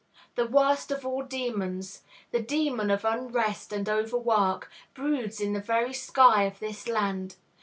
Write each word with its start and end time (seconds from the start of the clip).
The 0.33 0.47
worst 0.47 0.89
of 0.89 1.05
all 1.05 1.21
demons, 1.21 2.01
the 2.31 2.41
demon 2.41 2.89
of 2.89 3.05
unrest 3.05 3.71
and 3.71 3.87
overwork, 3.87 4.71
broods 4.95 5.39
in 5.39 5.53
the 5.53 5.61
very 5.61 5.93
sky 5.93 6.45
of 6.45 6.57
this 6.57 6.87
land. 6.87 7.35